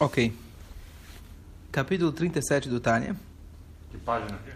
[0.00, 0.32] Ok.
[1.72, 3.16] Capítulo 37 do Tânia.
[3.90, 4.52] Que página aqui?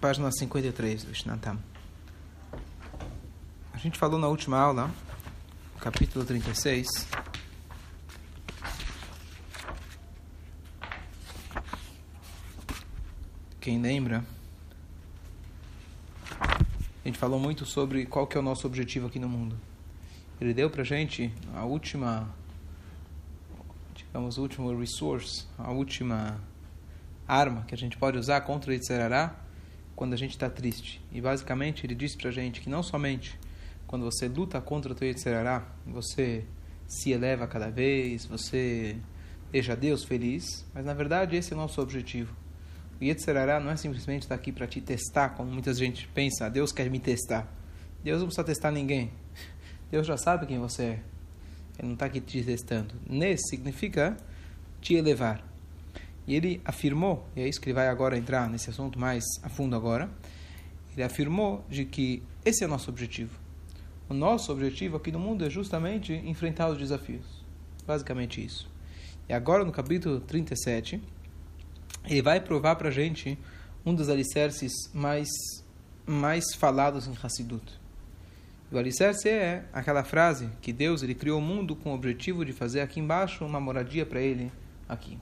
[0.00, 1.58] Página 53 do Shnatam.
[3.70, 4.90] A gente falou na última aula,
[5.78, 6.88] capítulo 36.
[13.60, 14.24] Quem lembra?
[16.40, 19.54] A gente falou muito sobre qual que é o nosso objetivo aqui no mundo.
[20.40, 22.26] Ele deu pra gente a última
[24.12, 26.38] digamos, o último resource, a última
[27.26, 29.34] arma que a gente pode usar contra o Yitzhará
[29.96, 31.02] quando a gente está triste.
[31.10, 33.40] E basicamente ele diz para a gente que não somente
[33.86, 36.44] quando você luta contra o teu Yitzhará, você
[36.86, 38.98] se eleva cada vez, você
[39.50, 40.44] deixa Deus feliz,
[40.74, 42.36] mas na verdade esse é o nosso objetivo.
[43.00, 46.70] O Yitzhará não é simplesmente estar aqui para te testar, como muita gente pensa, Deus
[46.70, 47.50] quer me testar.
[48.04, 49.10] Deus não precisa testar ninguém.
[49.90, 51.02] Deus já sabe quem você é.
[51.78, 52.94] Ele não está aqui te testando.
[53.08, 54.16] Nesse significa
[54.80, 55.44] te elevar.
[56.26, 59.48] E ele afirmou, e é isso que ele vai agora entrar nesse assunto mais a
[59.48, 60.08] fundo agora,
[60.92, 63.38] ele afirmou de que esse é o nosso objetivo.
[64.08, 67.24] O nosso objetivo aqui no mundo é justamente enfrentar os desafios.
[67.86, 68.70] Basicamente isso.
[69.28, 71.02] E agora no capítulo 37,
[72.04, 73.38] ele vai provar para a gente
[73.84, 75.28] um dos alicerces mais,
[76.06, 77.81] mais falados em Hassidut.
[78.72, 82.54] O alicerce é aquela frase que Deus ele criou o mundo com o objetivo de
[82.54, 84.50] fazer aqui embaixo uma moradia para ele
[84.88, 85.18] aqui.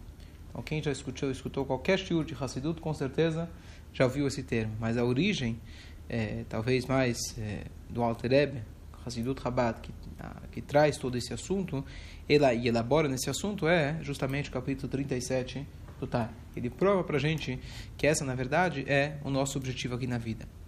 [0.48, 3.50] Então quem já escutou, escutou qualquer estilo de Hassidut, com certeza
[3.92, 4.72] já ouviu esse termo.
[4.78, 5.60] Mas a origem,
[6.08, 8.62] é, talvez mais é, do Alter Rebbe,
[9.04, 11.84] Hassidut Rabat, que, a, que traz todo esse assunto
[12.28, 15.66] ela, e elabora nesse assunto, é justamente o capítulo 37
[15.98, 16.32] do Tar.
[16.54, 17.58] Ele prova para gente
[17.98, 20.59] que essa, na verdade, é o nosso objetivo aqui na vida.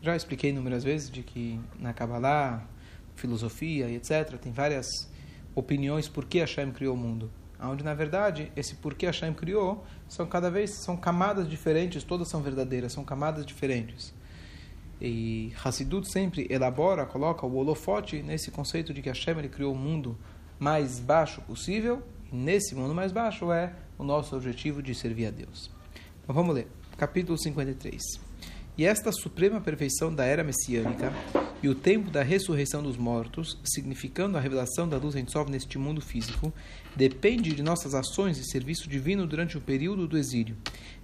[0.00, 2.64] Já expliquei inúmeras vezes de que na Kabbalah,
[3.16, 4.86] filosofia e etc., tem várias
[5.54, 7.30] opiniões por que Hashem criou o mundo.
[7.60, 12.28] Onde, na verdade, esse por que Hashem criou são cada vez são camadas diferentes, todas
[12.28, 14.14] são verdadeiras, são camadas diferentes.
[15.00, 19.76] E Hassidut sempre elabora, coloca o holofote nesse conceito de que Hashem ele criou o
[19.76, 20.16] mundo
[20.58, 25.30] mais baixo possível, e nesse mundo mais baixo é o nosso objetivo de servir a
[25.30, 25.70] Deus.
[26.22, 28.27] Então vamos ler, capítulo 53.
[28.78, 31.12] E esta suprema perfeição da era messiânica
[31.60, 35.76] e o tempo da ressurreição dos mortos, significando a revelação da luz em Sov neste
[35.76, 36.54] mundo físico,
[36.94, 40.56] depende de nossas ações e serviço divino durante o período do exílio,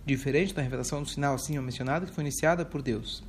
[0.07, 3.25] diferente da revelação do sinal acima mencionado que foi iniciada por Deus,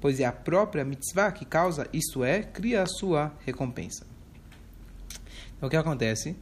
[0.00, 4.06] pois é a própria mitzvah que causa, isto é, cria a sua recompensa.
[5.56, 6.36] Então o que acontece?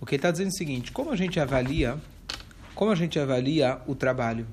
[0.00, 1.98] O que ele está dizendo é o seguinte: como a gente avalia,
[2.72, 4.46] como a gente avalia o trabalho?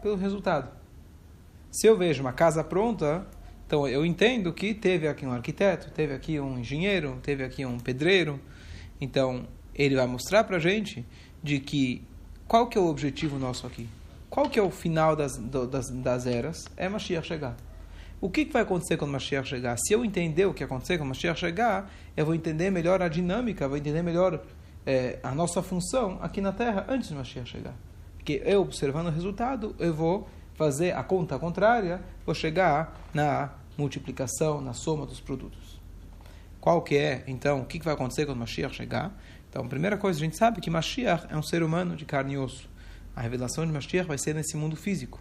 [0.00, 0.83] Pelo resultado.
[1.74, 3.26] Se eu vejo uma casa pronta,
[3.66, 7.80] então eu entendo que teve aqui um arquiteto, teve aqui um engenheiro, teve aqui um
[7.80, 8.38] pedreiro.
[9.00, 11.04] Então ele vai mostrar para gente
[11.42, 12.06] de que
[12.46, 13.88] qual que é o objetivo nosso aqui.
[14.30, 16.64] Qual que é o final das, das, das eras?
[16.76, 17.56] É Mashiach chegar.
[18.20, 19.76] O que, que vai acontecer quando Mashiach chegar?
[19.76, 23.66] Se eu entender o que acontecer quando Mashiach chegar, eu vou entender melhor a dinâmica,
[23.66, 24.40] vou entender melhor
[24.86, 27.74] é, a nossa função aqui na Terra antes de Mashiach chegar.
[28.16, 34.60] Porque eu, observando o resultado, eu vou fazer a conta contrária, vou chegar na multiplicação,
[34.60, 35.80] na soma dos produtos.
[36.60, 39.14] Qual que é, então, o que vai acontecer quando Mashiach chegar?
[39.50, 42.34] Então, a primeira coisa, a gente sabe que Mashiach é um ser humano de carne
[42.34, 42.68] e osso.
[43.14, 45.20] A revelação de Mashiach vai ser nesse mundo físico.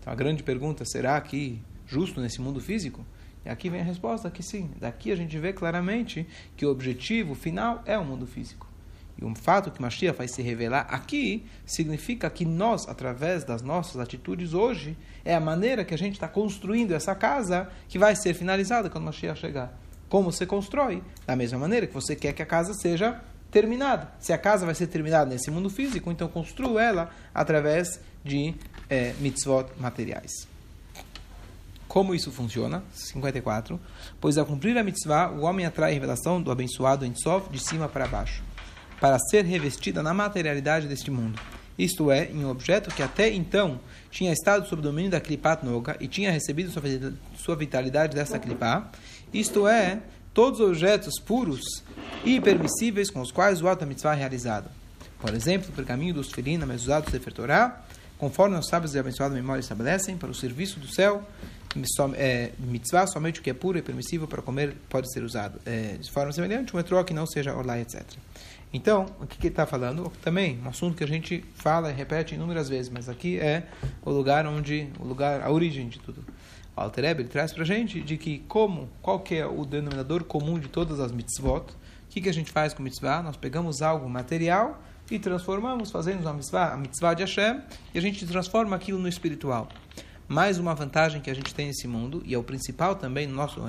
[0.00, 3.04] Então, a grande pergunta, será que justo nesse mundo físico?
[3.44, 4.70] E aqui vem a resposta que sim.
[4.78, 8.66] Daqui a gente vê claramente que o objetivo final é o mundo físico.
[9.20, 14.00] E o fato que Mashiach vai se revelar aqui significa que nós, através das nossas
[14.00, 18.34] atitudes hoje, é a maneira que a gente está construindo essa casa que vai ser
[18.34, 19.78] finalizada quando Mashiach chegar.
[20.08, 21.02] Como você constrói?
[21.26, 23.20] Da mesma maneira que você quer que a casa seja
[23.50, 24.12] terminada.
[24.18, 28.54] Se a casa vai ser terminada nesse mundo físico, então construa ela através de
[28.90, 30.48] é, mitzvot materiais.
[31.86, 32.82] Como isso funciona?
[32.92, 33.80] 54.
[34.20, 37.60] Pois ao cumprir a mitzvah, o homem atrai a revelação do abençoado em Sof de
[37.60, 38.42] cima para baixo
[39.00, 41.40] para ser revestida na materialidade deste mundo.
[41.78, 43.80] Isto é, em um objeto que até então
[44.10, 46.70] tinha estado sob domínio da Klipat Noga e tinha recebido
[47.36, 48.90] sua vitalidade dessa Klipá,
[49.32, 50.00] isto é,
[50.32, 51.82] todos os objetos puros
[52.24, 54.70] e permissíveis com os quais o Alta Mitzvah é realizado.
[55.18, 57.82] Por exemplo, o pergaminho dos Felina, mas usados de Torá,
[58.18, 61.26] conforme os sábios e abençoada memória estabelecem, para o serviço do céu,
[62.16, 65.58] é, mitzvah, somente o que é puro e permissível para comer pode ser usado.
[65.66, 68.04] É, de forma semelhante, um etró que não seja orlai, etc.
[68.74, 70.10] Então, o que, ele está falando?
[70.20, 73.68] Também, um assunto que a gente fala e repete inúmeras vezes, mas aqui é
[74.04, 76.24] o lugar onde, o lugar, a origem de tudo.
[76.76, 80.24] O Alter Eber traz para a gente de que como, qual que é o denominador
[80.24, 83.22] comum de todas as mitzvot, o que, que a gente faz com mitzvah?
[83.22, 87.60] Nós pegamos algo material e transformamos, fazemos a mitzvah, a mitzvah de Hashem,
[87.94, 89.68] e a gente transforma aquilo no espiritual.
[90.26, 93.36] Mais uma vantagem que a gente tem nesse mundo, e é o principal também, no
[93.36, 93.60] nosso,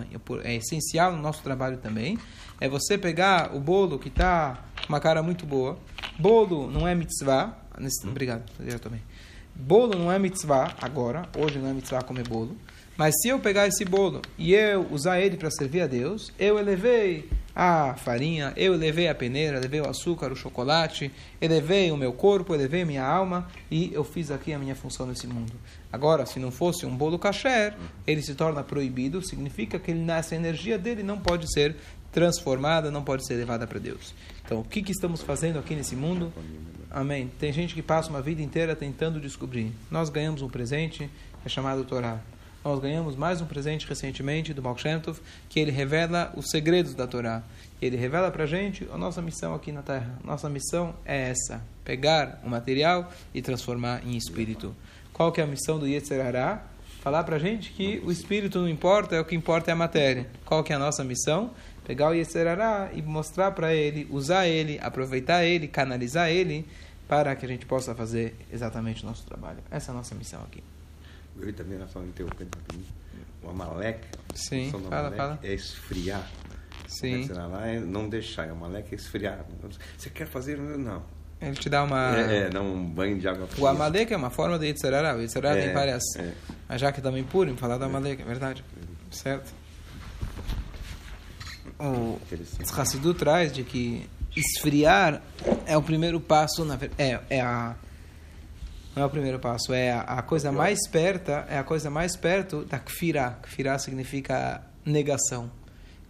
[0.43, 2.17] é essencial no nosso trabalho também,
[2.59, 5.77] é você pegar o bolo que está uma cara muito boa.
[6.17, 7.57] Bolo não é mitzvah.
[7.79, 9.01] Nesse, obrigado, eu também.
[9.53, 12.55] Bolo não é mitzvah agora, hoje não é mitzvah comer bolo.
[12.97, 16.57] Mas se eu pegar esse bolo e eu usar ele para servir a Deus, eu
[16.57, 21.11] elevei a farinha, eu elevei a peneira, elevei o açúcar, o chocolate,
[21.41, 25.27] elevei o meu corpo, elevei minha alma e eu fiz aqui a minha função nesse
[25.27, 25.53] mundo.
[25.91, 27.75] Agora, se não fosse um bolo kasher,
[28.07, 31.75] ele se torna proibido, significa que ele, essa energia dele não pode ser
[32.15, 34.13] transformada, não pode ser levada para Deus.
[34.45, 36.31] Então, o que, que estamos fazendo aqui nesse mundo?
[36.89, 37.29] Amém.
[37.37, 39.73] Tem gente que passa uma vida inteira tentando descobrir.
[39.91, 41.09] Nós ganhamos um presente,
[41.45, 42.21] é chamado Torá.
[42.63, 45.19] Nós ganhamos mais um presente recentemente do Baal Shem Tov,
[45.49, 47.43] que ele revela os segredos da Torá.
[47.81, 50.17] Ele revela para a gente a nossa missão aqui na Terra.
[50.23, 54.73] Nossa missão é essa: pegar o material e transformar em espírito.
[55.11, 56.63] Qual que é a missão do Yetzirará?
[57.01, 59.75] Falar para a gente que o espírito não importa, é o que importa é a
[59.75, 60.27] matéria.
[60.43, 61.51] Qual que é a nossa missão?
[61.85, 66.65] Pegar o Yeserará e mostrar para ele, usar ele, aproveitar ele, canalizar ele,
[67.07, 69.59] para que a gente possa fazer exatamente o nosso trabalho.
[69.69, 70.63] Essa é a nossa missão aqui.
[71.39, 72.57] Eu também só interrompendo
[73.43, 73.99] o Amalek,
[74.33, 75.39] Sim, fala, Amalek fala.
[75.43, 76.29] é esfriar.
[76.87, 77.27] Sim.
[77.27, 79.45] Lá é não deixar, o Amalek é esfriar.
[79.97, 80.57] Você quer fazer?
[80.57, 81.03] Não.
[81.41, 82.17] Ele te dá uma.
[82.17, 83.63] É, é dá um banho de água fria.
[83.63, 85.15] O Amalek é uma forma de Yitzhará.
[85.15, 86.03] O Yitzhará é, tem várias.
[86.17, 86.33] É.
[86.67, 88.63] Mas já que também puro, falar do Amalek, é verdade.
[89.11, 89.53] Certo?
[91.79, 92.19] O
[92.77, 95.21] Hassidu traz de que esfriar
[95.65, 97.75] é o primeiro passo na é, é a
[98.95, 102.15] não é o primeiro passo é a, a coisa mais perto é a coisa mais
[102.15, 105.51] perto da kfirá kfirá significa negação.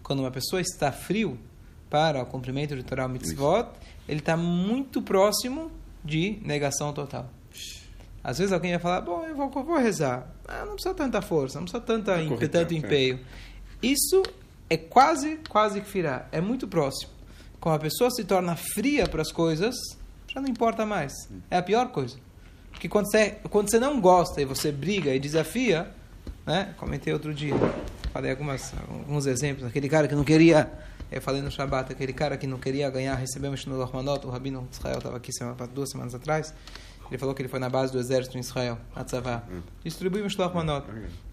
[0.03, 1.39] Quando uma pessoa está frio
[1.89, 3.69] para o cumprimento de Torah mitzvot
[4.07, 5.71] ele está muito próximo
[6.03, 7.29] de negação total.
[8.23, 10.27] Às vezes alguém vai falar bom eu vou, eu vou rezar.
[10.47, 12.17] Ah, não precisa tanta força não precisa tanta,
[12.49, 13.19] tanto empenho.
[13.81, 14.23] Isso
[14.69, 16.27] é quase, quase que virá.
[16.31, 17.11] É muito próximo.
[17.59, 19.75] Quando a pessoa se torna fria para as coisas,
[20.27, 21.13] já não importa mais.
[21.49, 22.17] É a pior coisa.
[22.71, 25.89] Porque quando você, quando você não gosta e você briga e desafia,
[26.45, 26.73] né?
[26.77, 27.55] Comentei outro dia,
[28.11, 29.65] falei algumas, alguns exemplos.
[29.65, 30.71] Aquele cara que não queria,
[31.11, 34.29] eu falei no Shabbat, aquele cara que não queria ganhar, recebeu o Shinu Rahmanot, o
[34.29, 36.53] Rabino Israel estava aqui semana, duas semanas atrás.
[37.09, 39.43] Ele falou que ele foi na base do exército em Israel, na Tzavá.
[39.49, 39.61] Hum.
[39.83, 40.85] Distribuiu um Manot.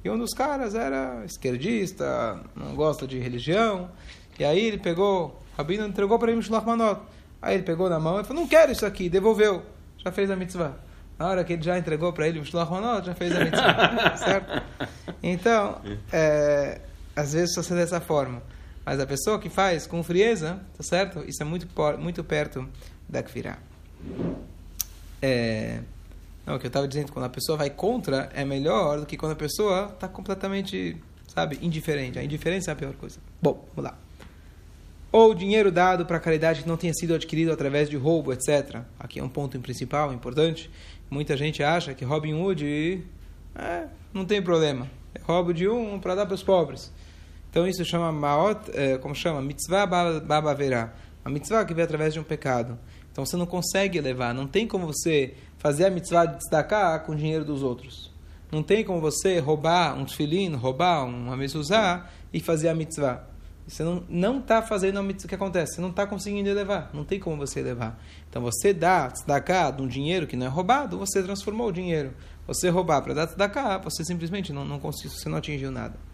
[0.04, 3.90] E um dos caras era esquerdista, não gosta de religião.
[4.38, 7.00] E aí ele pegou, o Rabino entregou para ele um Manot.
[7.40, 9.62] Aí ele pegou na mão e falou, não quero isso aqui, devolveu.
[9.98, 10.76] Já fez a mitzvah.
[11.18, 14.16] Na hora que ele já entregou para ele um Manot, já fez a mitzvah.
[14.16, 14.62] certo?
[15.22, 15.80] Então,
[16.12, 16.80] é,
[17.16, 18.42] às vezes sucede dessa forma.
[18.84, 21.24] Mas a pessoa que faz com frieza, tá certo?
[21.26, 22.68] Isso é muito, muito perto
[23.08, 23.58] da Kfirah.
[25.22, 25.80] É,
[26.44, 29.16] não, o que eu estava dizendo, quando a pessoa vai contra, é melhor do que
[29.16, 30.96] quando a pessoa está completamente,
[31.28, 32.18] sabe, indiferente.
[32.18, 33.20] A indiferença é a pior coisa.
[33.40, 33.98] Bom, vamos lá.
[35.12, 38.80] Ou dinheiro dado para caridade que não tenha sido adquirido através de roubo, etc.
[38.98, 40.70] Aqui é um ponto principal, importante.
[41.10, 43.04] Muita gente acha que Robin Hood
[43.54, 44.90] é, não tem problema.
[45.14, 46.90] É roubo de um para dar para os pobres.
[47.50, 49.42] Então isso chama maot, é, como chama?
[49.42, 50.94] Mitzvah babaverá.
[51.22, 52.78] A mitzvah que vem através de um pecado.
[53.12, 57.12] Então você não consegue levar, não tem como você fazer a mitzvah de destacar com
[57.12, 58.10] o dinheiro dos outros.
[58.50, 63.24] Não tem como você roubar um filhinho, roubar uma mezuzá e fazer a mitzvah.
[63.66, 65.26] Você não não está fazendo a mitzvah.
[65.26, 65.74] O que acontece?
[65.74, 66.90] Você não está conseguindo elevar.
[66.92, 67.98] Não tem como você elevar.
[68.28, 72.12] Então você dá tzedakah de um dinheiro que não é roubado, você transformou o dinheiro.
[72.46, 76.11] Você roubar para dar tzedakah, você simplesmente não, não conseguiu, você não atingiu nada.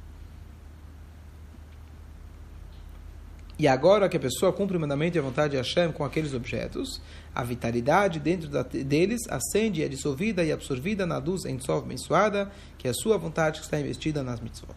[3.59, 6.33] E agora que a pessoa cumpre o mandamento e a vontade de Hashem com aqueles
[6.33, 7.01] objetos,
[7.35, 12.87] a vitalidade dentro da, deles acende, é dissolvida e absorvida na luz Sov mensuada, que
[12.87, 14.77] é a sua vontade que está investida nas mitzvot.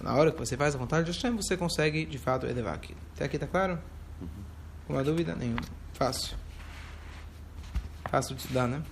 [0.00, 2.98] Na hora que você faz a vontade de Hashem, você consegue, de fato, elevar aquilo.
[3.14, 3.78] Até aqui está claro?
[4.20, 4.28] Uhum.
[4.88, 5.34] Uma dúvida?
[5.34, 5.60] Nenhuma.
[5.92, 6.36] Fácil.
[8.10, 8.82] Fácil de estudar, né?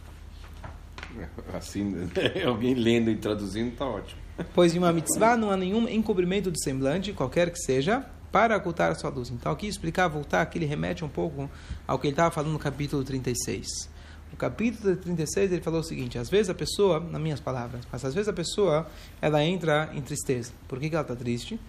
[1.55, 2.11] Assim,
[2.47, 4.21] alguém lendo e traduzindo está ótimo.
[4.53, 8.05] Pois em uma mitzvah não há nenhum encobrimento do semblante, qualquer que seja,
[8.35, 9.31] para ocultar a sua luz.
[9.31, 11.49] Então, aqui explicar, voltar, aqui ele remete um pouco
[11.87, 13.89] ao que ele estava falando no capítulo 36.
[14.33, 18.05] No capítulo 36 ele falou o seguinte: às vezes a pessoa, nas minhas palavras, mas
[18.05, 18.89] às vezes a pessoa
[19.23, 20.53] ela entra em tristeza.
[20.67, 21.61] Por que, que ela está triste?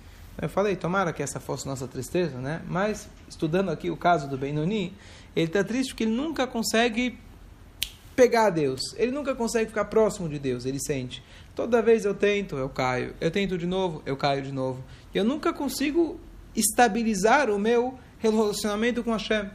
[0.42, 2.64] Eu falei, tomara que essa fosse nossa tristeza, né?
[2.68, 4.92] Mas, estudando aqui o caso do Benoni,
[5.36, 7.20] ele está triste porque ele nunca consegue
[8.16, 8.82] pegar Deus.
[8.98, 11.24] Ele nunca consegue ficar próximo de Deus, ele sente.
[11.54, 13.14] Toda vez eu tento, eu caio.
[13.22, 14.84] Eu tento de novo, eu caio de novo.
[15.14, 16.20] Eu nunca consigo
[16.56, 19.50] estabilizar o meu relacionamento com Hashem.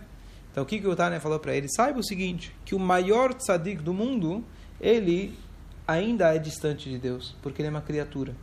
[0.51, 1.69] Então o que, que o Tânia falou para ele?
[1.69, 4.45] Saiba o seguinte, que o maior tzadik do mundo,
[4.81, 5.37] ele
[5.87, 8.35] ainda é distante de Deus, porque ele é uma criatura.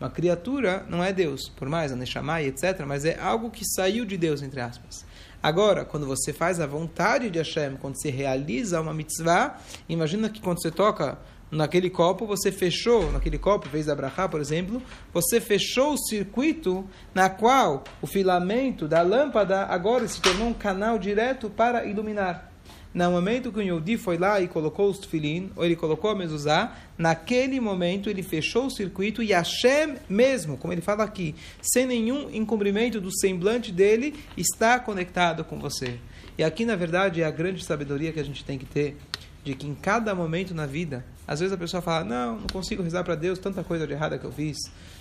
[0.00, 4.04] Uma criatura não é Deus, por mais a Neshamai, etc., mas é algo que saiu
[4.04, 5.04] de Deus, entre aspas.
[5.42, 10.40] Agora, quando você faz a vontade de Hashem, quando você realiza uma mitzvah, imagina que
[10.40, 11.18] quando você toca
[11.52, 14.82] naquele copo, você fechou, naquele copo, fez a brachá, por exemplo,
[15.12, 20.98] você fechou o circuito na qual o filamento da lâmpada agora se tornou um canal
[20.98, 22.50] direto para iluminar.
[22.94, 26.14] No momento que o Yodi foi lá e colocou os tefilin, ou ele colocou a
[26.14, 31.86] mezuzá, naquele momento ele fechou o circuito e Hashem mesmo, como ele fala aqui, sem
[31.86, 35.98] nenhum encobrimento do semblante dele, está conectado com você.
[36.36, 38.96] E aqui, na verdade, é a grande sabedoria que a gente tem que ter,
[39.42, 42.82] de que em cada momento na vida, às vezes a pessoa fala, não, não consigo
[42.82, 44.56] rezar para Deus, tanta coisa de errada que eu fiz,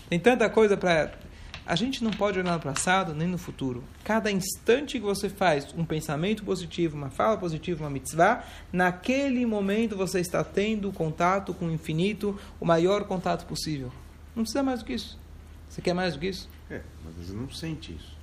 [0.10, 1.12] tem tanta coisa para
[1.66, 3.84] a gente não pode olhar no passado nem no futuro.
[4.04, 9.96] Cada instante que você faz um pensamento positivo, uma fala positiva, uma mitzvah, naquele momento
[9.96, 13.92] você está tendo contato com o infinito, o maior contato possível.
[14.36, 15.20] Não precisa mais do que isso.
[15.70, 16.50] Você quer mais do que isso?
[16.70, 18.18] É, mas você não sente isso.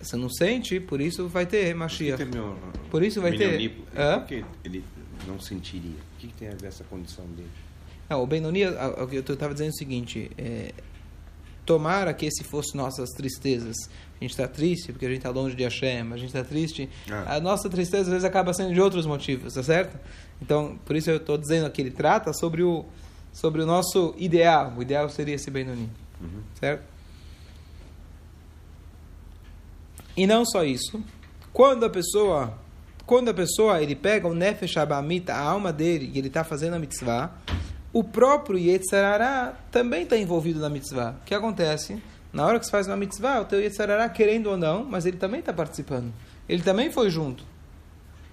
[0.00, 2.24] Você não sente, por isso vai ter Mashiach.
[2.24, 2.56] Por, meu,
[2.90, 3.48] por isso vai ter.
[4.18, 4.84] Por que ele
[5.26, 5.90] não sentiria?
[5.90, 7.50] O que, que tem a ver essa condição dele?
[8.08, 10.72] Não, o Benoni, eu estava dizendo o seguinte: é,
[11.68, 13.76] tomara que esse fosse nossas tristezas.
[14.18, 16.88] A gente está triste porque a gente está longe de Hashem, a gente está triste.
[17.10, 17.36] Ah.
[17.36, 19.98] A nossa tristeza às vezes acaba sendo de outros motivos, tá certo?
[20.40, 22.86] Então, por isso eu estou dizendo que ele trata sobre o,
[23.32, 24.72] sobre o nosso ideal.
[24.76, 26.42] O ideal seria esse Benoni, uhum.
[26.58, 26.84] certo?
[30.16, 31.00] E não só isso.
[31.52, 32.58] Quando a pessoa,
[33.08, 36.74] quando a pessoa ele pega o nefesh abamita, a alma dele, e ele está fazendo
[36.74, 37.32] a mitzvah,
[37.90, 41.16] o próprio Yetzirará também está envolvido na mitzvah.
[41.22, 42.02] O que acontece?
[42.30, 45.16] Na hora que você faz uma mitzvah, o teu Yetzirará, querendo ou não, mas ele
[45.16, 46.12] também está participando.
[46.46, 47.44] Ele também foi junto.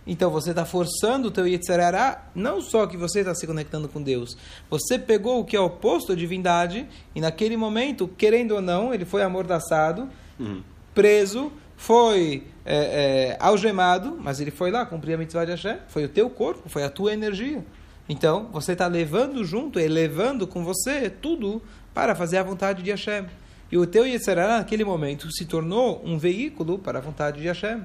[0.05, 4.01] Então você está forçando o teu Yetzirará, não só que você está se conectando com
[4.01, 4.36] Deus,
[4.70, 9.05] você pegou o que é oposto à divindade, e naquele momento, querendo ou não, ele
[9.05, 10.62] foi amordaçado, uhum.
[10.94, 16.04] preso, foi é, é, algemado, mas ele foi lá cumprir a mitzvah de Hashem, foi
[16.06, 17.64] o teu corpo, foi a tua energia.
[18.10, 21.62] Então, você está levando junto, elevando com você tudo
[21.94, 23.26] para fazer a vontade de Hashem.
[23.72, 27.82] E o teu Yetzirah, naquele momento, se tornou um veículo para a vontade de Hashem.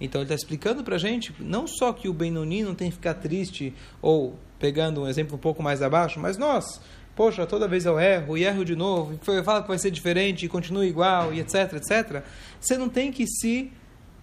[0.00, 2.96] Então, ele está explicando para a gente, não só que o Benoni não tem que
[2.96, 6.80] ficar triste, ou pegando um exemplo um pouco mais abaixo, mas nós,
[7.14, 10.44] poxa, toda vez eu erro, e erro de novo, e fala que vai ser diferente,
[10.44, 12.22] e continua igual, e etc, etc.
[12.60, 13.72] Você não tem que se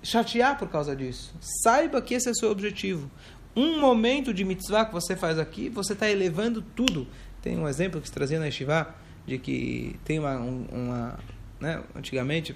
[0.01, 1.33] chatear por causa disso.
[1.63, 3.09] Saiba que esse é o seu objetivo
[3.55, 7.07] um momento de mitzvah que você faz aqui, você está elevando tudo.
[7.41, 11.19] Tem um exemplo que se trazia na Yeshiva, de que tem uma, uma
[11.59, 12.55] né, antigamente,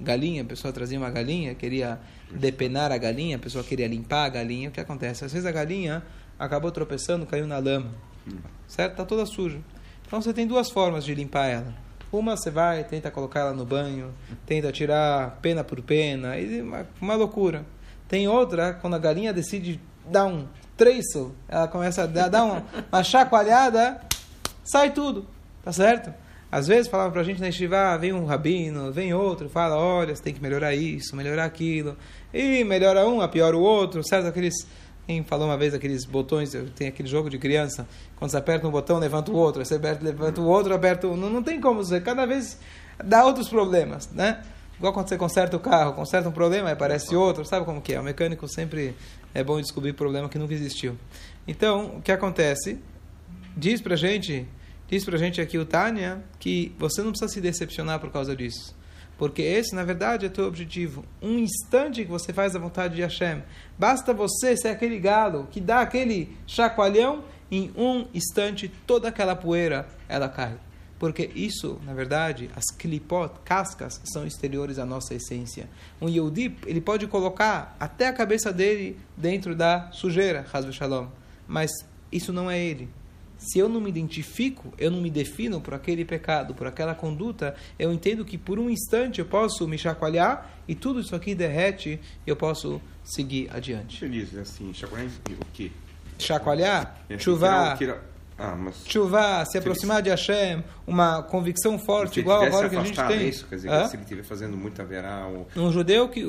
[0.00, 1.98] galinha, a pessoa trazia uma galinha, queria
[2.30, 5.24] depenar a galinha, a pessoa queria limpar a galinha, o que acontece?
[5.24, 6.02] Às vezes a galinha
[6.38, 7.90] acabou tropeçando, caiu na lama,
[8.66, 8.92] certo?
[8.92, 9.58] Está toda suja.
[10.06, 11.87] Então você tem duas formas de limpar ela.
[12.10, 14.14] Uma você vai, tenta colocar ela no banho,
[14.46, 17.64] tenta tirar pena por pena, uma, uma loucura.
[18.08, 20.46] Tem outra, quando a galinha decide dá um
[20.76, 24.00] treiço, ela começa a dar uma, uma chacoalhada,
[24.64, 25.26] sai tudo,
[25.62, 26.12] tá certo?
[26.50, 30.22] Às vezes falava pra gente na estiva, vem um rabino, vem outro, fala, olha, você
[30.22, 31.94] tem que melhorar isso, melhorar aquilo,
[32.32, 34.28] e melhora um, piora o outro, certo?
[34.28, 34.66] Aqueles,
[35.08, 38.70] quem falou uma vez aqueles botões, tem aquele jogo de criança, quando você aperta um
[38.70, 41.16] botão, levanta o outro, você aperta, levanta o outro, aperta o...
[41.16, 42.58] Não, não tem como, você cada vez
[43.02, 44.44] dá outros problemas, né?
[44.76, 48.00] Igual quando você conserta o carro, conserta um problema, aparece outro, sabe como que é?
[48.00, 48.94] O mecânico sempre
[49.32, 50.94] é bom descobrir problema que nunca existiu.
[51.46, 52.78] Então, o que acontece?
[53.56, 54.46] Diz pra gente,
[54.90, 58.76] diz pra gente aqui o Tânia, que você não precisa se decepcionar por causa disso.
[59.18, 61.04] Porque esse, na verdade, é o teu objetivo.
[61.20, 63.42] Um instante que você faz a vontade de Hashem.
[63.76, 69.88] Basta você ser aquele galo que dá aquele chacoalhão, em um instante toda aquela poeira
[70.08, 70.56] ela cai.
[70.98, 75.68] Porque isso, na verdade, as clipot, cascas, são exteriores à nossa essência.
[76.00, 81.06] Um Yehudi, ele pode colocar até a cabeça dele dentro da sujeira, Hazve Shalom.
[81.46, 81.70] Mas
[82.10, 82.88] isso não é ele.
[83.38, 87.54] Se eu não me identifico, eu não me defino por aquele pecado, por aquela conduta,
[87.78, 92.00] eu entendo que por um instante eu posso me chacoalhar e tudo isso aqui derrete
[92.26, 94.00] e eu posso seguir adiante.
[94.00, 95.08] Feliz, assim, chacoalhar
[95.40, 95.70] o quê?
[96.18, 97.78] Chacoalhar, é, chuvar
[98.38, 98.84] ah, mas...
[98.86, 103.28] Chuva, se aproximar de Hashem, uma convicção forte, igual agora que a gente tem.
[103.28, 105.26] Isso, quer dizer, se ele estiver fazendo muito haverá.
[105.56, 106.24] Um judeu que.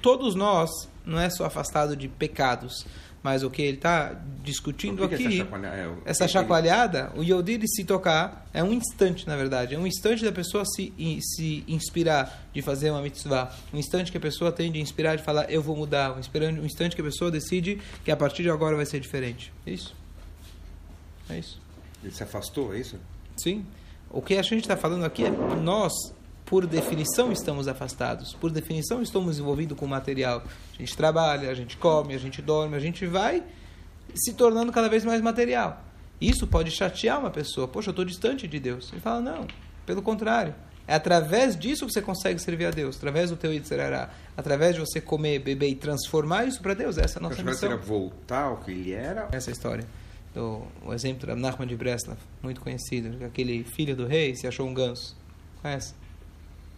[0.00, 0.70] Todos nós,
[1.04, 2.86] não é só afastado de pecados,
[3.22, 5.86] Mas o que ele está discutindo que que aqui, essa chacoalhada é?
[5.88, 9.74] O- essa chacoalhada, o Yodi de se tocar, é um instante, na verdade.
[9.74, 13.54] É um instante da pessoa se, se inspirar de fazer uma mitzvah.
[13.74, 16.16] Um instante que a pessoa tem de inspirar, de falar, eu vou mudar.
[16.16, 19.00] Um instante, um instante que a pessoa decide que a partir de agora vai ser
[19.00, 19.52] diferente.
[19.66, 19.94] É isso.
[21.28, 21.60] É isso.
[22.02, 22.96] Ele se afastou, é isso?
[23.36, 23.66] Sim.
[24.08, 25.92] O que a gente está falando aqui é nós,
[26.50, 28.34] por definição, estamos afastados.
[28.34, 30.42] Por definição, estamos envolvidos com o material.
[30.74, 33.44] A gente trabalha, a gente come, a gente dorme, a gente vai
[34.16, 35.80] se tornando cada vez mais material.
[36.20, 37.68] Isso pode chatear uma pessoa.
[37.68, 38.90] Poxa, eu estou distante de Deus.
[38.90, 39.46] Ele fala, não,
[39.86, 40.52] pelo contrário.
[40.88, 44.80] É através disso que você consegue servir a Deus, através do teu Yitzhará, através de
[44.80, 46.98] você comer, beber e transformar isso para Deus.
[46.98, 49.28] Essa é a nossa missão era voltar ao que ele era.
[49.30, 49.86] essa história.
[50.34, 53.24] Do, o exemplo da Nachman de Breslav, muito conhecido.
[53.24, 55.16] Aquele filho do rei se achou um ganso.
[55.62, 55.99] Conhece?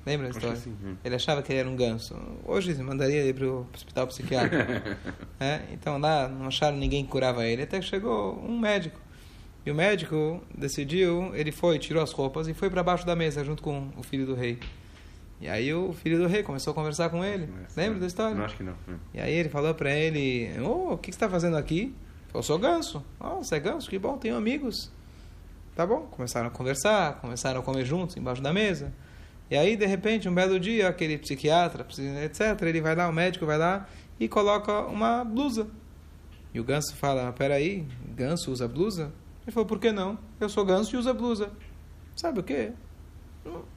[0.05, 0.77] Lembra da Acho história?
[0.85, 0.97] hum.
[1.05, 2.17] Ele achava que ele era um ganso.
[2.45, 4.65] Hoje se mandaria ele para o hospital psiquiátrico.
[5.39, 7.63] É, Então lá não acharam ninguém que curava ele.
[7.63, 9.01] Até que chegou um médico.
[9.65, 13.45] E o médico decidiu, ele foi, tirou as roupas e foi para baixo da mesa
[13.45, 14.59] junto com o filho do rei.
[15.41, 17.49] E aí o filho do rei começou a conversar com ele.
[17.77, 18.35] Lembra da história?
[18.35, 18.75] Não, acho que não.
[18.89, 18.97] Hum.
[19.15, 21.95] E aí ele falou pra ele, ô, o que que você está fazendo aqui?
[22.35, 23.05] Eu sou ganso.
[23.21, 23.89] Oh, você é ganso?
[23.91, 24.91] Que bom, tenho amigos.
[25.77, 26.03] Tá bom.
[26.11, 28.93] Começaram a conversar, começaram a comer juntos embaixo da mesa.
[29.53, 31.87] E aí, de repente, um belo dia, aquele psiquiatra,
[32.25, 33.87] etc., ele vai lá, o médico vai lá
[34.19, 35.67] e coloca uma blusa.
[36.55, 39.13] E o ganso fala, peraí, ganso usa blusa?
[39.45, 40.17] Ele falou, por que não?
[40.41, 41.51] Eu sou ganso e usa blusa.
[42.17, 42.73] Sabe o quê?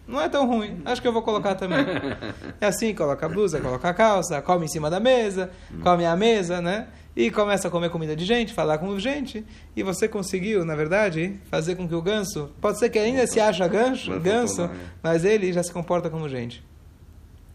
[0.08, 0.82] Não- é tão ruim.
[0.86, 1.80] Acho que eu vou colocar também.
[2.62, 5.52] É assim, coloca a blusa, coloca a calça, come em cima da mesa,
[5.84, 6.88] come à mesa, né?
[7.16, 9.46] E começa a comer comida de gente, falar com gente.
[9.76, 12.50] E você conseguiu, na verdade, fazer com que o ganso...
[12.60, 14.70] Pode ser que ainda se acha gancho, Mas ganso,
[15.02, 16.62] mas ele já se comporta como gente.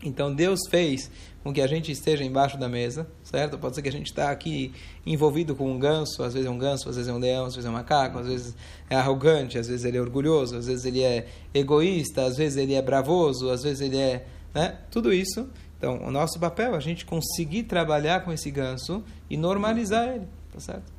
[0.02, 1.10] Então Deus fez
[1.42, 3.58] com que a gente esteja embaixo da mesa, certo?
[3.58, 4.72] Pode ser que a gente está aqui
[5.06, 7.54] envolvido com um ganso, às vezes é um ganso, às vezes é um leão, às
[7.54, 8.54] vezes é um macaco, às vezes
[8.88, 12.74] é arrogante, às vezes ele é orgulhoso, às vezes ele é egoísta, às vezes ele
[12.74, 14.78] é bravoso, às vezes ele é, né?
[14.90, 15.48] Tudo isso.
[15.80, 20.28] Então, o nosso papel é a gente conseguir trabalhar com esse ganso e normalizar ele,
[20.52, 20.92] tá certo?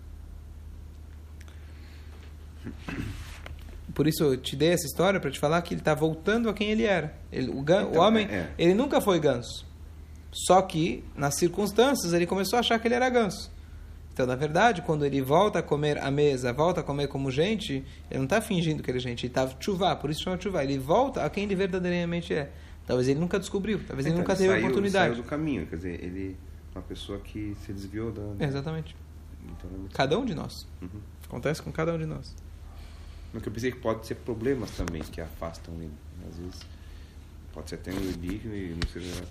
[3.93, 6.53] Por isso eu te dei essa história para te falar que ele está voltando a
[6.53, 7.13] quem ele era.
[7.31, 8.49] Ele, o, gan- Então, o homem, é, é.
[8.57, 9.65] ele nunca foi ganso.
[10.31, 13.51] Só que, nas circunstâncias, ele começou a achar que ele era ganso.
[14.13, 17.83] Então, na verdade, quando ele volta a comer à mesa, volta a comer como gente,
[18.09, 20.63] ele não está fingindo que ele é gente, ele está chuvá, por isso chama chuvá.
[20.63, 22.49] Ele volta a quem ele verdadeiramente é.
[22.87, 25.13] Talvez ele nunca descobriu, talvez ele Então, nunca teve a saiu- oportunidade.
[25.13, 26.35] Saiu do caminho, quer dizer, ele
[26.73, 28.45] é uma pessoa que se desviou da.
[28.45, 28.95] Exatamente.
[29.43, 30.67] Então, é muito- Cada um de nós.
[30.81, 30.89] Uhum.
[31.25, 32.35] Acontece com cada um de nós.
[33.33, 35.91] Mas que eu pensei que pode ser problemas também que afastam ele.
[36.27, 36.59] Às vezes
[37.53, 39.23] pode ser até um relíquio e não seja.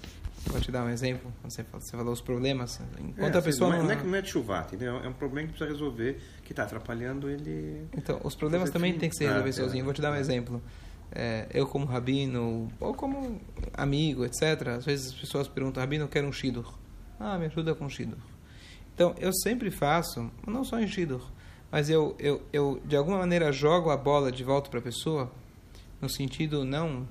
[0.46, 1.30] Vou te dar um exemplo.
[1.44, 2.80] Você falou, você falou os problemas.
[2.98, 3.90] Enquanto É, a pessoa não, é, não...
[3.90, 4.96] é não é de chuvar, entendeu?
[5.04, 7.86] É um problema que precisa resolver, que está atrapalhando ele.
[7.94, 9.62] Então, os problemas também têm que ser Ah, resolvidos é.
[9.64, 9.84] sozinho.
[9.84, 10.62] Vou te dar um exemplo.
[11.12, 13.40] É, eu como rabino, ou como
[13.74, 14.68] amigo, etc.
[14.78, 16.72] Às vezes as pessoas perguntam, rabino, eu quero um shidur.
[17.18, 18.18] Ah, me ajuda com shidur.
[18.94, 21.22] Então, eu sempre faço, não só em shidur,
[21.70, 25.30] mas eu, eu, eu de alguma maneira jogo a bola de volta para a pessoa,
[26.00, 27.08] no sentido não,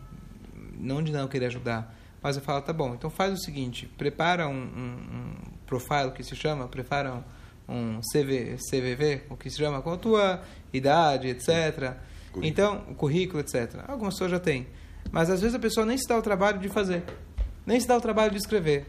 [0.78, 4.48] não de não querer ajudar, mas eu falo, tá bom, então faz o seguinte, prepara
[4.48, 5.34] um, um, um
[5.66, 7.24] profile que se chama, prepara
[7.68, 10.42] um, um CV, CVV, o que se chama, com a tua
[10.74, 11.96] idade, etc.
[12.32, 12.46] Currículo.
[12.46, 13.84] Então, o currículo, etc.
[13.88, 14.68] Algumas pessoas já têm.
[15.12, 17.04] Mas às vezes a pessoa nem se dá o trabalho de fazer,
[17.66, 18.88] nem se dá o trabalho de escrever.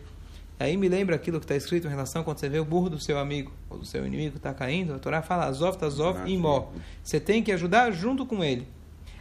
[0.58, 3.02] Aí me lembra aquilo que está escrito em relação quando você vê o burro do
[3.02, 4.92] seu amigo ou do seu inimigo está caindo.
[4.92, 6.36] A Torá fala Azov, Tazov Ah, e.
[6.36, 6.68] Mó.
[7.02, 8.68] Você tem que ajudar junto com ele.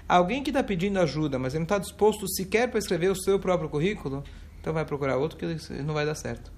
[0.08, 3.40] Alguém que está pedindo ajuda, mas ele não está disposto sequer para escrever o seu
[3.40, 4.24] próprio currículo,
[4.60, 5.46] então vai procurar outro que
[5.82, 6.52] não vai dar certo.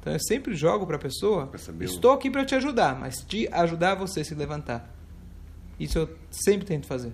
[0.00, 3.96] Então eu sempre jogo para a pessoa: estou aqui para te ajudar, mas te ajudar
[3.96, 5.01] você a se levantar.
[5.82, 7.12] Isso eu sempre tento fazer.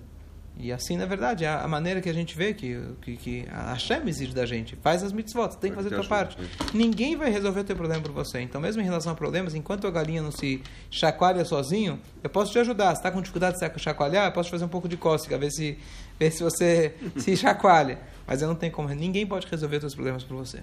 [0.61, 3.71] E assim, na verdade, é a maneira que a gente vê que, que, que a
[3.71, 4.75] Hashem exige da gente.
[4.75, 6.37] Faz as mitzvot, tem que fazer a tua Te parte.
[6.73, 8.41] Ninguém vai resolver o teu problema por você.
[8.41, 12.51] Então, mesmo em relação a problemas, enquanto a galinha não se chacoalha sozinho, eu posso
[12.51, 12.89] te ajudar.
[12.89, 15.37] Se está com dificuldade de se chacoalhar, eu posso te fazer um pouco de cócega,
[15.37, 15.79] ver se,
[16.19, 17.97] ver se você se chacoalha.
[18.27, 18.89] Mas eu não tenho como.
[18.89, 20.61] Ninguém pode resolver os teus problemas por você.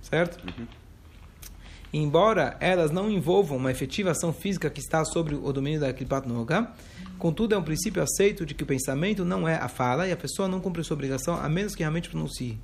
[0.00, 0.38] Certo?
[1.92, 6.28] Embora elas não envolvam uma efetiva ação física que está sobre o domínio da Klipat
[6.28, 6.70] Noga,
[7.18, 10.16] contudo é um princípio aceito de que o pensamento não é a fala e a
[10.16, 12.58] pessoa não cumpre sua obrigação a menos que realmente pronuncie.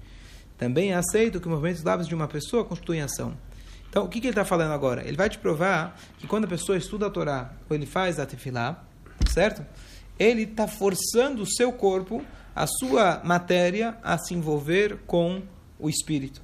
[0.58, 3.35] Também é aceito que o movimento dos lábios de uma pessoa constitui ação.
[3.88, 5.06] Então, o que, que ele está falando agora?
[5.06, 8.24] Ele vai te provar que quando a pessoa estuda a Torá ou ele faz a
[8.24, 8.82] tefilá,
[9.28, 9.64] certo?
[10.18, 15.42] Ele está forçando o seu corpo, a sua matéria, a se envolver com
[15.78, 16.40] o espírito.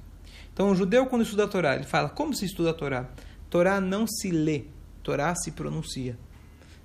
[0.59, 3.07] Então, o judeu, quando estuda a Torá, ele fala: como se estuda a Torá?
[3.49, 4.65] Torá não se lê,
[5.01, 6.19] Torá se pronuncia.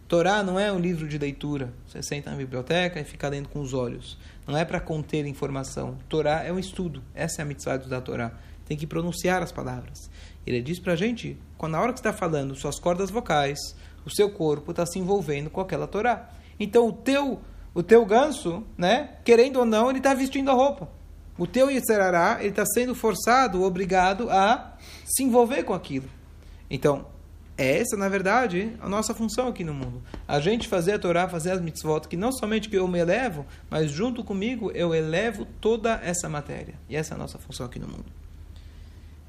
[0.07, 1.75] Torá não é um livro de leitura.
[1.85, 4.17] Você senta na biblioteca e fica lendo com os olhos.
[4.47, 5.99] Não é para conter informação.
[6.09, 7.03] Torá é um estudo.
[7.17, 8.31] Essa é a mitzvah da Torá.
[8.65, 10.09] Tem que pronunciar as palavras.
[10.47, 13.59] Ele diz para a gente, quando na hora que está falando, suas cordas vocais,
[14.07, 16.31] o seu corpo está se envolvendo com aquela Torá.
[16.61, 17.41] Então o teu,
[17.75, 20.89] o teu ganso, né, querendo ou não, ele está vestindo a roupa.
[21.37, 26.09] O teu Yetzerará, ele está sendo forçado, obrigado a se envolver com aquilo.
[26.71, 27.07] Então,
[27.57, 30.03] é essa, na verdade, a nossa função aqui no mundo.
[30.27, 33.47] A gente fazer a Torá, fazer as mitzvot, que não somente que eu me elevo,
[33.71, 36.75] mas junto comigo eu elevo toda essa matéria.
[36.89, 38.07] E essa é a nossa função aqui no mundo.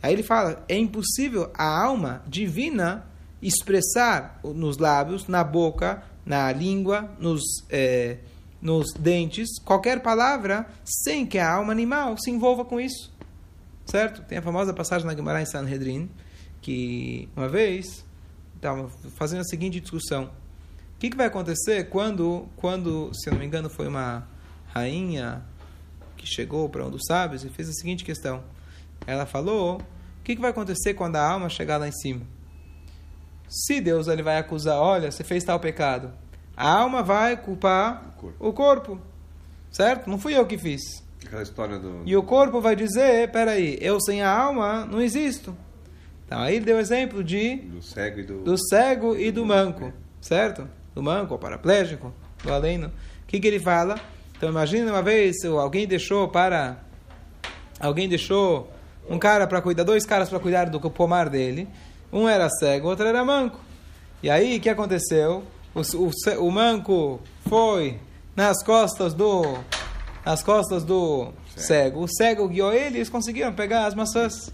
[0.01, 3.05] Aí ele fala: é impossível a alma divina
[3.41, 8.17] expressar nos lábios, na boca, na língua, nos, é,
[8.65, 13.13] nos dentes, qualquer palavra, sem que a alma animal se envolva com isso.
[13.85, 14.23] Certo?
[14.23, 16.09] Tem a famosa passagem na Gemara em Sanhedrin,
[16.63, 18.03] que uma vez
[18.55, 20.31] estavam fazendo a seguinte discussão.
[20.95, 24.27] O que, que vai acontecer quando, quando, se eu não me engano, foi uma
[24.73, 25.45] rainha
[26.17, 28.43] que chegou para um dos sábios e fez a seguinte questão.
[29.05, 32.25] Ela falou: o que, que vai acontecer quando a alma chegar lá em cima?
[33.47, 36.11] Se Deus ele vai acusar, olha, você fez tal pecado,
[36.55, 39.01] a alma vai culpar o corpo, o corpo
[39.75, 40.09] certo?
[40.09, 40.81] Não fui eu que fiz.
[41.25, 42.01] Aquela história do.
[42.05, 45.55] E o corpo vai dizer: peraí, eu sem a alma não existo.
[46.25, 49.91] Então aí ele deu exemplo de do cego e do, do cego e do manco,
[50.21, 50.67] certo?
[50.93, 52.13] Do manco, o paraplégico,
[52.43, 52.87] do aleno.
[52.87, 53.99] O que, que ele fala?
[54.37, 56.77] Então imagina uma vez alguém deixou para
[57.79, 58.71] alguém deixou
[59.09, 61.67] um cara para cuidar, dois caras para cuidar do pomar dele.
[62.11, 63.59] Um era cego, o outro era manco.
[64.23, 65.43] E aí o que aconteceu?
[65.75, 67.99] O, o, o manco foi
[68.35, 69.43] nas costas do
[70.25, 72.01] nas costas do cego.
[72.01, 74.51] O cego guiou ele e eles conseguiram pegar as maçãs.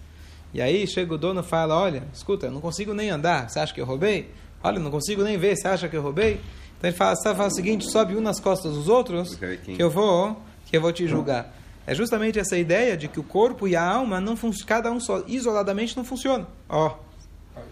[0.53, 3.59] E aí chega o dono e fala: Olha, escuta, eu não consigo nem andar, você
[3.59, 4.31] acha que eu roubei?
[4.63, 6.41] Olha, eu não consigo nem ver, você acha que eu roubei?
[6.77, 10.41] Então ele fala, fala o seguinte: sobe um nas costas dos outros, que eu vou,
[10.65, 11.55] que eu vou te julgar.
[11.85, 15.23] É justamente essa ideia de que o corpo e a alma, não cada um só,
[15.27, 16.47] isoladamente, não funcionam.
[16.67, 16.95] Ó,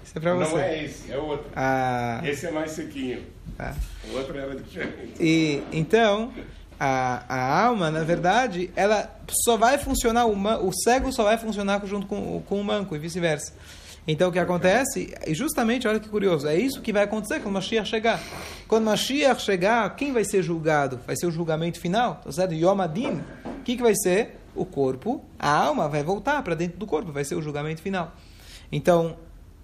[0.04, 0.52] isso é pra você.
[0.52, 1.52] Não é esse, é outro.
[1.56, 3.24] Ah, esse é mais sequinho.
[3.58, 3.76] Tá.
[4.12, 5.14] O outro era diferente.
[5.20, 6.32] E, então,
[6.80, 11.86] a, a alma, na verdade, ela só vai funcionar, o, o cego só vai funcionar
[11.86, 13.54] junto com, com o manco e vice-versa.
[14.08, 17.54] Então o que acontece, e justamente, olha que curioso, é isso que vai acontecer quando
[17.54, 18.20] Mashiach chegar.
[18.68, 21.00] Quando Mashiach chegar, quem vai ser julgado?
[21.06, 22.56] Vai ser o julgamento final, tá certo?
[22.56, 23.22] Yom Adin.
[23.46, 24.40] O que, que vai ser?
[24.56, 28.16] O corpo, a alma vai voltar para dentro do corpo, vai ser o julgamento final.
[28.72, 29.16] Então,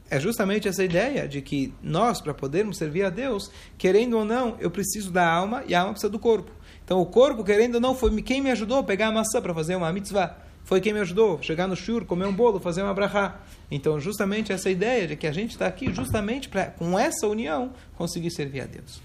[0.10, 4.56] é justamente essa ideia de que nós, para podermos servir a Deus, querendo ou não,
[4.60, 6.52] eu preciso da alma e a alma precisa do corpo.
[6.84, 9.54] Então o corpo, querendo ou não, foi quem me ajudou a pegar a maçã para
[9.54, 10.38] fazer uma mitzvah.
[10.64, 13.40] Foi quem me ajudou a chegar no shur, comer um bolo, fazer uma brachá.
[13.70, 17.72] Então, justamente essa ideia de que a gente está aqui justamente para, com essa união,
[17.96, 19.02] conseguir servir a Deus.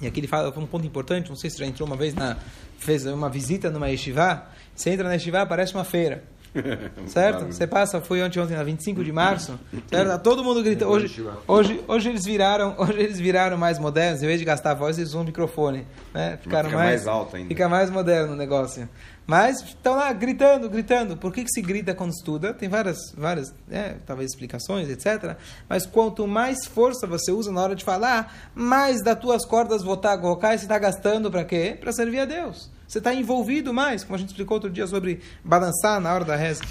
[0.00, 2.36] E aqui ele fala um ponto importante, não sei se já entrou uma vez na
[2.78, 6.24] fez uma visita numa yeshiva, você entra na yeshiva, parece uma feira.
[7.06, 7.46] certo?
[7.46, 10.08] Você passa, foi ontem, ontem, na 25 de março, certo?
[10.08, 10.86] Tá todo mundo grita.
[10.86, 14.22] Hoje, hoje, hoje eles viraram, hoje eles viraram mais modernos.
[14.22, 16.38] Em vez de gastar voz, eles usam um microfone, né?
[16.42, 17.48] Ficaram fica mais, mais alto ainda.
[17.48, 18.88] Fica mais moderno o negócio.
[19.28, 21.14] Mas estão lá gritando, gritando.
[21.14, 22.54] Por que, que se grita quando estuda?
[22.54, 25.36] Tem várias, várias, é, talvez explicações, etc.
[25.68, 30.60] Mas quanto mais força você usa na hora de falar, mais das tuas cordas vocais
[30.60, 31.76] você está gastando para quê?
[31.78, 32.70] Para servir a Deus.
[32.88, 36.34] Você está envolvido mais, como a gente explicou outro dia sobre balançar na hora da
[36.34, 36.62] reza.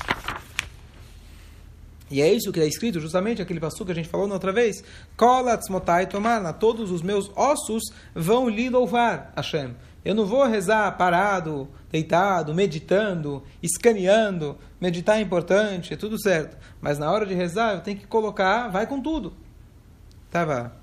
[2.10, 4.51] E é isso que é escrito, justamente aquele passo que a gente falou na outra
[4.51, 4.84] vez.
[5.69, 7.84] motai tomar, todos os meus ossos
[8.15, 9.75] vão lhe louvar, Hashem.
[10.03, 14.58] Eu não vou rezar parado, deitado, meditando, escaneando.
[14.82, 16.58] Meditar é importante, é tudo certo.
[16.82, 19.34] Mas na hora de rezar, eu tenho que colocar, vai com tudo.
[20.32, 20.75] Tava,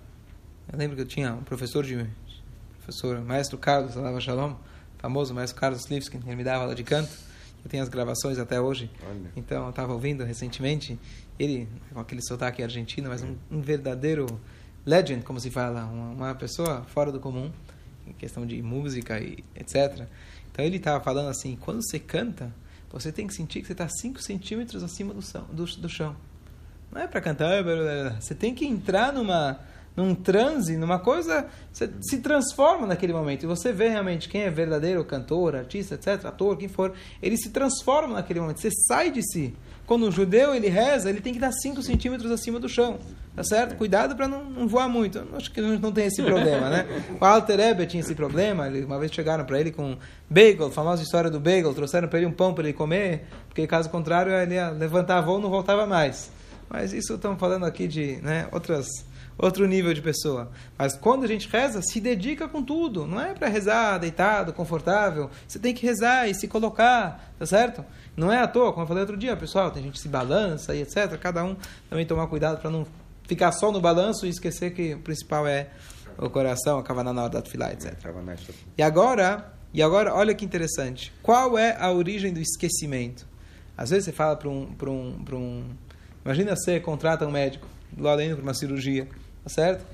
[0.73, 2.07] eu lembro que eu tinha um professor de
[2.79, 4.55] professor, maestro Carlos, Alava Shalom,
[5.05, 7.12] famoso maestro Carlos Lipskin, ele me dava aula de canto.
[7.62, 8.90] Eu tenho as gravações até hoje.
[9.07, 9.31] Olha.
[9.37, 10.99] Então, eu estava ouvindo recentemente,
[11.38, 14.25] ele, com aquele sotaque argentino, mas um, um verdadeiro
[14.85, 17.53] legend, como se fala, uma, uma, pessoa fora do comum,
[18.07, 20.09] em questão de música e etc.
[20.51, 22.51] Então, ele estava falando assim: quando você canta,
[22.90, 25.21] você tem que sentir que você está 5 centímetros acima do,
[25.53, 26.17] do, do chão.
[26.90, 27.62] Não é para cantar,
[28.19, 29.61] você tem que entrar numa
[29.96, 33.44] num transe, numa coisa, você se transforma naquele momento.
[33.44, 37.50] E você vê realmente quem é verdadeiro cantor, artista, etc., ator, quem for, ele se
[37.50, 38.61] transforma naquele momento.
[38.61, 39.54] Você sai de si.
[39.87, 42.98] Quando o judeu ele reza, ele tem que estar 5 centímetros acima do chão.
[43.37, 43.76] Tá certo?
[43.76, 45.22] Cuidado para não, não, voar muito.
[45.35, 46.87] Acho que a gente não tem esse problema, né?
[47.20, 48.66] O Alter Ebe tinha esse problema.
[48.66, 49.96] Ele, uma vez chegaram para ele com
[50.30, 51.74] bagel, a famosa história do bagel.
[51.74, 55.38] Trouxeram para ele um pão para ele comer, porque caso contrário ele ia levantar voo
[55.38, 56.30] e não voltava mais.
[56.75, 58.89] Mas isso estamos falando aqui de né, outras,
[59.39, 60.51] outro nível de pessoa.
[60.77, 63.07] Mas quando a gente reza, se dedica com tudo.
[63.07, 65.31] Não é para rezar deitado, confortável.
[65.47, 67.85] Você tem que rezar e se colocar, tá certo?
[68.17, 70.75] Não é à toa, como eu falei outro dia, pessoal, tem gente que se balança
[70.75, 71.17] e etc.
[71.17, 71.57] Cada um
[71.89, 72.85] também tomar cuidado para não
[73.23, 75.69] ficar só no balanço e esquecer que o principal é
[76.19, 77.97] o coração, a kavaná na hora da etc.
[78.77, 81.13] E agora, e agora, olha que interessante.
[81.23, 83.33] Qual é a origem do esquecimento?
[83.77, 85.65] Às vezes você fala para um, para um, para um...
[86.25, 87.67] Imagina você contrata um médico,
[87.99, 89.07] lá além para uma cirurgia,
[89.43, 89.85] tá certo?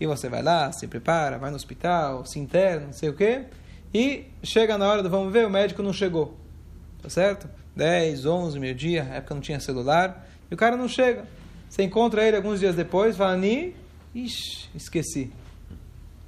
[0.00, 3.44] E você vai lá, se prepara, vai no hospital, se interna, não sei o quê.
[3.94, 6.36] E chega na hora do vamos ver, o médico não chegou.
[7.02, 7.48] Tá certo?
[7.76, 10.26] 10, 11, meio-dia, época não tinha celular.
[10.50, 11.24] E o cara não chega.
[11.68, 13.74] Você encontra ele alguns dias depois, fala, Ni,
[14.14, 15.32] ixi, esqueci.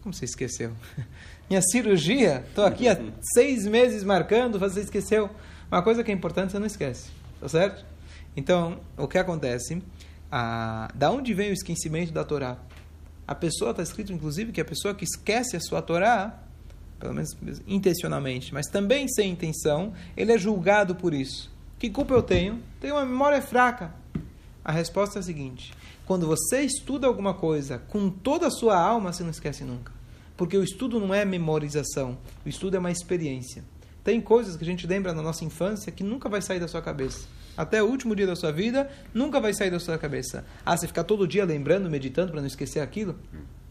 [0.03, 0.73] Como você esqueceu?
[1.51, 2.97] Minha cirurgia, estou aqui há
[3.35, 5.29] seis meses marcando, você esqueceu.
[5.71, 7.11] Uma coisa que é importante, você não esquece.
[7.41, 7.85] Tá certo?
[8.39, 9.83] Então, o que acontece?
[10.95, 12.57] Da onde vem o esquecimento da Torá?
[13.27, 16.39] A pessoa, está escrito inclusive que a pessoa que esquece a sua Torá,
[17.01, 21.51] pelo menos intencionalmente, mas também sem intenção, ele é julgado por isso.
[21.81, 22.63] Que culpa eu tenho?
[22.81, 23.93] Tenho uma memória fraca.
[24.65, 25.75] A resposta é a seguinte:
[26.07, 29.93] quando você estuda alguma coisa com toda a sua alma, você não esquece nunca.
[30.37, 33.65] Porque o estudo não é memorização, o estudo é uma experiência.
[34.05, 36.81] Tem coisas que a gente lembra na nossa infância que nunca vai sair da sua
[36.81, 37.27] cabeça.
[37.59, 40.45] Até o último dia da sua vida, nunca vai sair da sua cabeça.
[40.65, 43.19] Ah, você ficar todo dia lembrando, meditando para não esquecer aquilo?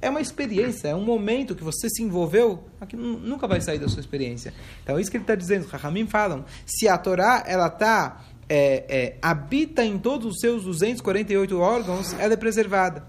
[0.01, 3.87] É uma experiência, é um momento que você se envolveu, aquilo nunca vai sair da
[3.87, 4.53] sua experiência.
[4.83, 5.63] Então, é isso que ele está dizendo.
[5.63, 10.65] Os Rahamim falam, se a Torá, ela está é, é, habita em todos os seus
[10.65, 13.05] 248 órgãos, ela é preservada.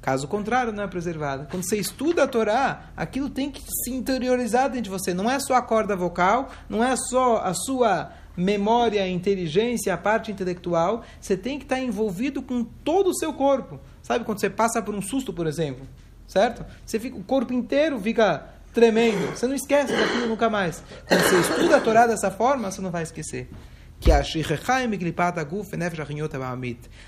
[0.00, 1.48] Caso contrário, não é preservada.
[1.50, 5.12] Quando você estuda a Torá, aquilo tem que se interiorizar dentro de você.
[5.12, 10.30] Não é só a corda vocal, não é só a sua memória, inteligência, a parte
[10.30, 11.04] intelectual.
[11.20, 13.80] Você tem que estar envolvido com todo o seu corpo.
[14.00, 15.86] Sabe quando você passa por um susto, por exemplo?
[16.26, 16.64] Certo?
[16.86, 19.36] Você fica, o corpo inteiro fica tremendo.
[19.36, 20.82] Você não esquece daquilo nunca mais.
[21.08, 23.48] Quando você estuda a Torá dessa forma, você não vai esquecer
[24.00, 24.22] que a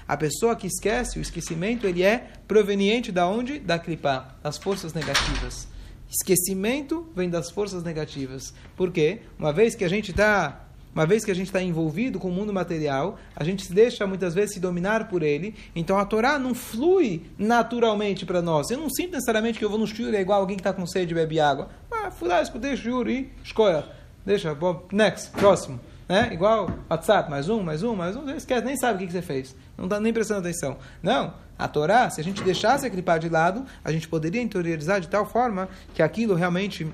[0.08, 3.60] a pessoa que esquece, o esquecimento, ele é proveniente da onde?
[3.60, 5.68] Da clipá, das forças negativas.
[6.10, 8.52] Esquecimento vem das forças negativas.
[8.74, 9.20] Por quê?
[9.38, 12.32] Uma vez que a gente está uma vez que a gente está envolvido com o
[12.32, 15.54] mundo material, a gente se deixa muitas vezes se dominar por ele.
[15.74, 18.70] Então a Torá não flui naturalmente para nós.
[18.70, 20.86] Eu não sinto necessariamente que eu vou no shur é igual alguém que está com
[20.86, 21.68] sede e bebe água.
[21.90, 23.84] Ah, fui lá, escutei o shur e escolha.
[24.24, 24.56] Deixa,
[24.92, 26.28] next, próximo né?
[26.32, 29.22] Igual WhatsApp, mais um, mais um, mais um, você esquece, nem sabe o que você
[29.22, 29.54] fez.
[29.78, 30.76] Não está nem prestando atenção.
[31.00, 35.00] Não, a Torá, se a gente deixasse a clipar de lado, a gente poderia interiorizar
[35.00, 36.84] de tal forma que aquilo realmente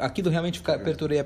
[0.00, 1.22] aquilo realmente perpetuaria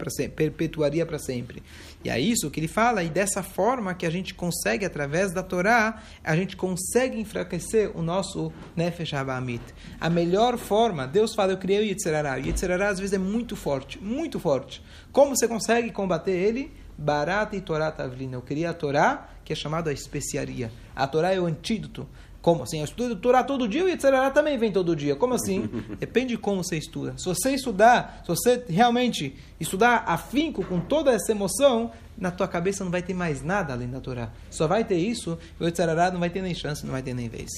[1.06, 1.62] para sempre.
[2.04, 5.42] E é isso que ele fala, e dessa forma que a gente consegue, através da
[5.42, 9.62] Torá, a gente consegue enfraquecer o nosso Nefesh Habamit.
[10.00, 12.37] A melhor forma, Deus fala, eu criei o Yitzhará.
[12.37, 14.83] O Yitzhará às vezes é muito forte, muito forte.
[15.12, 16.72] Como você consegue combater ele?
[16.96, 18.37] Barata e Torá Tavlina.
[18.37, 20.70] Eu queria a Torá, que é chamada a especiaria.
[20.94, 22.06] A Torá é o antídoto.
[22.42, 22.79] Como assim?
[22.79, 25.14] Eu estudo Torá todo dia e o Yetzirará também vem todo dia.
[25.14, 25.68] Como assim?
[25.98, 27.14] Depende de como você estuda.
[27.18, 32.85] Se você estudar, se você realmente estudar afinco com toda essa emoção, na tua cabeça
[32.85, 34.31] não vai ter mais nada além da Torá.
[34.50, 37.14] Só vai ter isso e o Yetzirará não vai ter nem chance, não vai ter
[37.14, 37.50] nem vez.